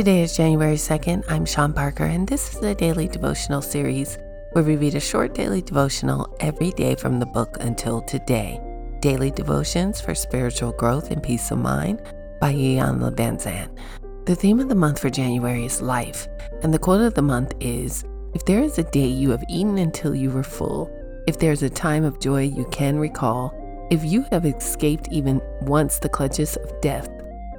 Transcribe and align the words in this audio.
Today 0.00 0.22
is 0.22 0.34
January 0.34 0.76
2nd. 0.76 1.24
I'm 1.28 1.44
Shawn 1.44 1.74
Parker, 1.74 2.06
and 2.06 2.26
this 2.26 2.54
is 2.54 2.62
a 2.62 2.74
daily 2.74 3.06
devotional 3.06 3.60
series 3.60 4.16
where 4.52 4.64
we 4.64 4.76
read 4.76 4.94
a 4.94 4.98
short 4.98 5.34
daily 5.34 5.60
devotional 5.60 6.34
every 6.40 6.70
day 6.70 6.94
from 6.94 7.20
the 7.20 7.26
book 7.26 7.58
until 7.60 8.00
today. 8.00 8.58
Daily 9.00 9.30
Devotions 9.30 10.00
for 10.00 10.14
Spiritual 10.14 10.72
Growth 10.72 11.10
and 11.10 11.22
Peace 11.22 11.50
of 11.50 11.58
Mind 11.58 12.00
by 12.40 12.54
Iyanla 12.54 13.14
Vanzant. 13.14 13.76
The 14.24 14.34
theme 14.34 14.58
of 14.58 14.70
the 14.70 14.74
month 14.74 15.00
for 15.00 15.10
January 15.10 15.66
is 15.66 15.82
life, 15.82 16.26
and 16.62 16.72
the 16.72 16.78
quote 16.78 17.02
of 17.02 17.12
the 17.12 17.20
month 17.20 17.52
is 17.60 18.02
If 18.32 18.46
there 18.46 18.62
is 18.62 18.78
a 18.78 18.84
day 18.84 19.06
you 19.06 19.30
have 19.32 19.44
eaten 19.50 19.76
until 19.76 20.14
you 20.14 20.30
were 20.30 20.42
full, 20.42 20.90
if 21.26 21.38
there's 21.38 21.62
a 21.62 21.68
time 21.68 22.04
of 22.04 22.20
joy 22.20 22.44
you 22.44 22.64
can 22.72 22.98
recall, 22.98 23.52
if 23.90 24.02
you 24.02 24.24
have 24.32 24.46
escaped 24.46 25.08
even 25.12 25.42
once 25.60 25.98
the 25.98 26.08
clutches 26.08 26.56
of 26.56 26.80
death, 26.80 27.10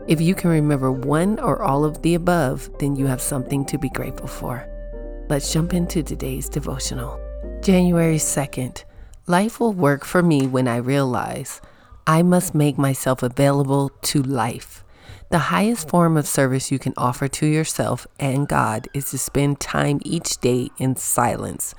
if 0.07 0.19
you 0.19 0.35
can 0.35 0.49
remember 0.49 0.91
one 0.91 1.39
or 1.39 1.61
all 1.61 1.83
of 1.83 2.01
the 2.01 2.15
above, 2.15 2.69
then 2.79 2.95
you 2.95 3.05
have 3.07 3.21
something 3.21 3.65
to 3.65 3.77
be 3.77 3.89
grateful 3.89 4.27
for. 4.27 4.67
Let's 5.29 5.53
jump 5.53 5.73
into 5.73 6.03
today's 6.03 6.49
devotional. 6.49 7.19
January 7.61 8.17
2nd. 8.17 8.83
Life 9.27 9.59
will 9.59 9.73
work 9.73 10.03
for 10.03 10.21
me 10.21 10.47
when 10.47 10.67
I 10.67 10.77
realize 10.77 11.61
I 12.07 12.23
must 12.23 12.55
make 12.55 12.77
myself 12.77 13.21
available 13.23 13.89
to 14.01 14.23
life. 14.23 14.83
The 15.29 15.37
highest 15.39 15.87
form 15.87 16.17
of 16.17 16.27
service 16.27 16.71
you 16.71 16.79
can 16.79 16.93
offer 16.97 17.27
to 17.27 17.45
yourself 17.45 18.07
and 18.19 18.47
God 18.47 18.87
is 18.93 19.11
to 19.11 19.17
spend 19.17 19.59
time 19.59 19.99
each 20.03 20.39
day 20.39 20.69
in 20.77 20.97
silence. 20.97 21.73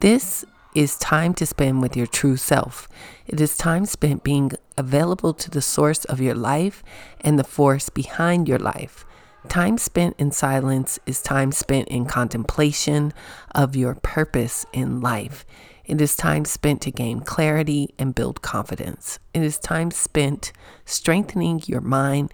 This 0.00 0.44
is 0.74 0.96
time 0.96 1.34
to 1.34 1.46
spend 1.46 1.80
with 1.80 1.96
your 1.96 2.06
true 2.06 2.36
self. 2.36 2.88
It 3.26 3.40
is 3.40 3.56
time 3.56 3.86
spent 3.86 4.24
being 4.24 4.52
available 4.76 5.32
to 5.34 5.50
the 5.50 5.62
source 5.62 6.04
of 6.06 6.20
your 6.20 6.34
life 6.34 6.82
and 7.20 7.38
the 7.38 7.44
force 7.44 7.88
behind 7.88 8.48
your 8.48 8.58
life. 8.58 9.04
Time 9.48 9.78
spent 9.78 10.16
in 10.18 10.32
silence 10.32 10.98
is 11.06 11.22
time 11.22 11.52
spent 11.52 11.88
in 11.88 12.06
contemplation 12.06 13.12
of 13.54 13.76
your 13.76 13.94
purpose 13.94 14.66
in 14.72 15.00
life. 15.00 15.44
It 15.84 16.00
is 16.00 16.16
time 16.16 16.46
spent 16.46 16.80
to 16.82 16.90
gain 16.90 17.20
clarity 17.20 17.94
and 17.98 18.14
build 18.14 18.40
confidence. 18.40 19.18
It 19.34 19.42
is 19.42 19.58
time 19.58 19.90
spent 19.90 20.52
strengthening 20.86 21.62
your 21.66 21.82
mind, 21.82 22.32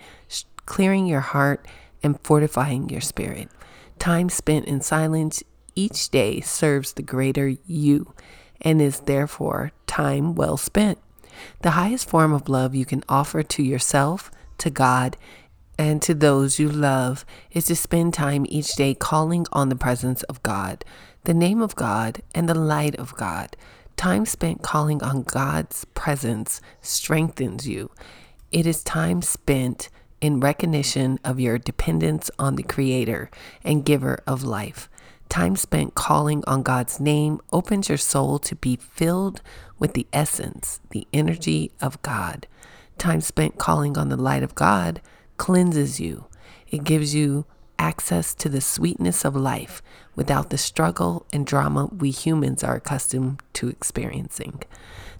clearing 0.67 1.07
your 1.07 1.21
heart, 1.21 1.67
and 2.03 2.19
fortifying 2.21 2.89
your 2.89 3.01
spirit. 3.01 3.49
Time 3.99 4.29
spent 4.29 4.67
in 4.67 4.81
silence 4.81 5.43
each 5.75 6.11
day 6.11 6.41
serves 6.41 6.93
the 6.93 7.03
greater 7.03 7.55
you 7.67 8.15
and 8.61 8.81
is 8.81 9.01
therefore 9.01 9.73
time 9.87 10.35
well 10.35 10.57
spent. 10.57 10.99
The 11.63 11.73
highest 11.73 12.09
form 12.09 12.33
of 12.33 12.49
love 12.49 12.75
you 12.75 12.85
can 12.85 13.03
offer 13.09 13.43
to 13.43 13.63
yourself, 13.63 14.31
to 14.59 14.71
God, 14.71 15.17
and 15.79 16.03
to 16.03 16.13
those 16.13 16.59
you 16.59 16.69
love 16.69 17.25
is 17.53 17.65
to 17.67 17.77
spend 17.77 18.13
time 18.13 18.45
each 18.49 18.75
day 18.75 18.95
calling 18.95 19.47
on 19.53 19.71
the 19.71 19.77
presence 19.77 20.23
of 20.25 20.43
God, 20.43 20.85
the 21.25 21.33
name 21.33 21.63
of 21.63 21.75
God, 21.75 22.21
and 22.35 22.49
the 22.49 22.55
light 22.55 22.95
of 22.97 23.15
God. 23.17 23.57
Time 23.97 24.27
spent 24.27 24.63
calling 24.63 25.03
on 25.03 25.23
God's 25.23 25.87
presence 25.95 26.61
strengthens 26.83 27.67
you. 27.67 27.91
It 28.53 28.67
is 28.67 28.85
time 28.85 29.23
spent 29.23 29.89
in 30.21 30.41
recognition 30.41 31.19
of 31.25 31.41
your 31.41 31.57
dependence 31.57 32.31
on 32.39 32.57
the 32.57 32.63
Creator 32.63 33.31
and 33.65 33.85
Giver 33.85 34.23
of 34.27 34.45
life. 34.45 34.90
Time 35.31 35.55
spent 35.55 35.95
calling 35.95 36.43
on 36.49 36.65
God's 36.65 36.99
name 36.99 37.41
opens 37.53 37.89
your 37.89 37.97
soul 37.97 38.41
to 38.41 38.57
be 38.57 38.75
filled 38.75 39.41
with 39.79 39.95
the 39.95 40.09
essence, 40.13 40.81
the 40.91 41.07
energy 41.13 41.71
of 41.81 42.03
God. 42.03 42.49
Time 42.99 43.21
spent 43.21 43.57
calling 43.57 43.97
on 43.97 44.09
the 44.09 44.17
light 44.17 44.43
of 44.43 44.57
God 44.57 45.01
cleanses 45.37 46.01
you. 46.01 46.27
It 46.69 46.83
gives 46.83 47.15
you 47.15 47.47
access 47.79 48.35
to 48.35 48.49
the 48.49 48.61
sweetness 48.61 49.25
of 49.25 49.37
life 49.37 49.81
without 50.17 50.51
the 50.51 50.59
struggle 50.59 51.25
and 51.33 51.47
drama 51.47 51.87
we 51.87 52.11
humans 52.11 52.65
are 52.65 52.75
accustomed 52.75 53.41
to 53.53 53.69
experiencing. 53.69 54.65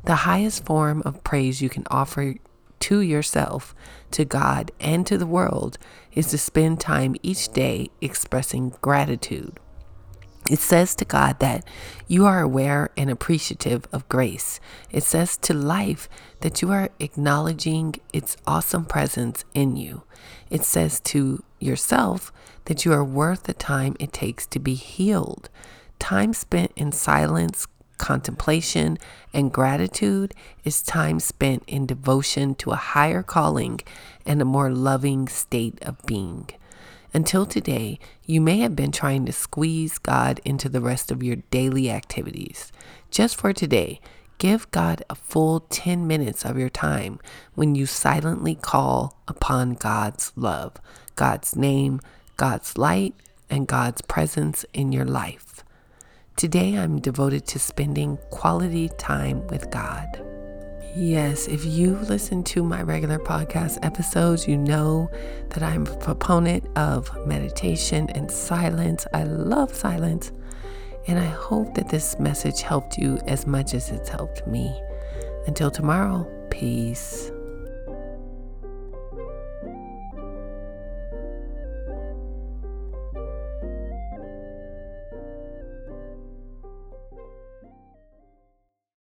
The 0.07 0.27
highest 0.27 0.65
form 0.65 1.03
of 1.05 1.23
praise 1.23 1.63
you 1.63 1.69
can 1.69 1.85
offer 1.89 2.35
to 2.81 3.01
yourself, 3.01 3.77
to 4.11 4.25
God, 4.25 4.73
and 4.81 5.07
to 5.07 5.17
the 5.17 5.27
world 5.27 5.79
is 6.13 6.27
to 6.31 6.39
spend 6.39 6.81
time 6.81 7.15
each 7.23 7.51
day 7.53 7.91
expressing 8.01 8.71
gratitude 8.81 9.61
it 10.51 10.59
says 10.59 10.97
to 10.97 11.05
God 11.05 11.39
that 11.39 11.65
you 12.09 12.27
are 12.27 12.41
aware 12.41 12.91
and 12.97 13.09
appreciative 13.09 13.87
of 13.93 14.09
grace. 14.09 14.59
It 14.91 15.05
says 15.05 15.37
to 15.39 15.55
life 15.55 16.09
that 16.41 16.61
you 16.61 16.73
are 16.73 16.91
acknowledging 16.99 17.95
its 18.13 18.37
awesome 18.49 18.85
presence 18.85 19.45
in 19.55 19.77
you. 19.77 20.03
It 20.51 20.65
says 20.65 20.99
to 21.13 21.45
yourself 21.61 22.33
that 22.65 22.85
you 22.85 22.93
are 22.93 23.05
worth 23.05 23.45
the 23.45 23.55
time 23.55 23.95
it 24.01 24.13
takes 24.13 24.45
to 24.49 24.59
be 24.59 24.75
healed. 24.75 25.49
Time 26.01 26.35
spent 26.35 26.73
in 26.75 26.91
silence, 26.91 27.69
contemplation, 27.97 28.99
and 29.33 29.53
gratitude 29.53 30.35
is 30.65 30.83
time 30.83 31.21
spent 31.21 31.63
in 31.69 31.87
devotion 31.87 32.57
to 32.57 32.73
a 32.73 32.77
higher 32.77 33.23
calling 33.23 33.79
and 34.27 34.43
a 34.43 34.45
more 34.45 34.73
loving 34.73 35.29
state 35.29 35.79
of 35.83 36.05
being. 36.07 36.49
Until 37.13 37.45
today, 37.45 37.99
you 38.25 38.41
may 38.41 38.59
have 38.59 38.77
been 38.77 38.93
trying 38.93 39.27
to 39.27 39.33
squeeze 39.33 39.99
God 39.99 40.41
into 40.45 40.69
the 40.69 40.81
rest 40.81 41.11
of 41.11 41.23
your 41.23 41.37
daily 41.51 41.91
activities. 41.91 42.71
Just 43.11 43.37
for 43.37 43.53
today, 43.53 44.01
give 44.39 44.71
God 44.71 45.03
a 45.11 45.17
full 45.17 45.61
10 45.61 46.07
minutes 46.07 46.45
of 46.45 46.57
your 46.57 46.69
time 46.69 47.19
when 47.55 47.75
you 47.75 47.85
silently 47.85 48.55
call 48.55 49.19
upon 49.27 49.75
God's 49.75 50.33
love, 50.37 50.75
God's 51.17 51.57
name, 51.57 52.01
God's 52.37 52.79
light, 52.79 53.15
and 53.51 53.67
God's 53.67 54.03
presence 54.03 54.65
in 54.73 54.93
your 54.93 55.05
life. 55.05 55.65
Today, 56.37 56.79
I'm 56.79 57.01
devoted 57.01 57.45
to 57.49 57.59
spending 57.59 58.19
quality 58.31 58.89
time 58.99 59.47
with 59.49 59.71
God. 59.71 60.30
Yes, 60.97 61.47
if 61.47 61.65
you 61.65 61.95
listen 62.09 62.43
to 62.45 62.65
my 62.65 62.83
regular 62.83 63.21
podcast 63.21 63.79
episodes, 63.83 64.49
you 64.49 64.59
know 64.59 65.09
that 65.51 65.63
I'm 65.63 65.87
a 65.87 65.97
proponent 65.97 66.67
of 66.77 67.09
meditation 67.29 68.11
and 68.11 68.29
silence. 68.29 69.07
I 69.15 69.23
love 69.23 69.73
silence. 69.73 70.33
And 71.07 71.17
I 71.17 71.27
hope 71.27 71.75
that 71.75 71.91
this 71.91 72.19
message 72.19 72.63
helped 72.63 72.99
you 72.99 73.21
as 73.29 73.47
much 73.47 73.73
as 73.73 73.91
it's 73.91 74.09
helped 74.09 74.45
me. 74.49 74.75
Until 75.47 75.71
tomorrow, 75.71 76.25
peace. 76.51 77.31